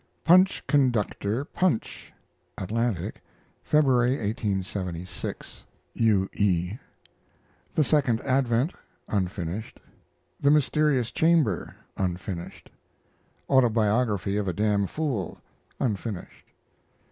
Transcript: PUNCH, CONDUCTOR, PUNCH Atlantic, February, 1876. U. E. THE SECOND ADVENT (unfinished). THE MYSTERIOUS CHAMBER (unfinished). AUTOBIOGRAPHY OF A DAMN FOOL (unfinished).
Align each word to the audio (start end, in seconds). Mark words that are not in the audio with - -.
PUNCH, 0.23 0.65
CONDUCTOR, 0.65 1.45
PUNCH 1.45 2.11
Atlantic, 2.57 3.21
February, 3.63 4.13
1876. 4.17 5.63
U. 5.93 6.27
E. 6.33 6.73
THE 7.75 7.83
SECOND 7.83 8.19
ADVENT 8.21 8.73
(unfinished). 9.07 9.79
THE 10.39 10.49
MYSTERIOUS 10.49 11.11
CHAMBER 11.11 11.75
(unfinished). 11.97 12.71
AUTOBIOGRAPHY 13.47 14.37
OF 14.37 14.47
A 14.47 14.53
DAMN 14.53 14.87
FOOL 14.87 15.37
(unfinished). 15.79 16.47